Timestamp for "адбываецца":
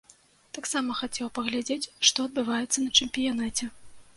2.31-2.77